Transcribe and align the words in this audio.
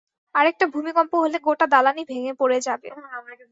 আরেকটা 0.35 0.65
ভূমিকম্প 0.73 1.11
হলে 1.23 1.37
গোটা 1.41 1.65
দালানই 1.73 2.03
ভেঙে 2.09 2.33
পড়ে 2.39 2.57
যাবে। 2.61 2.89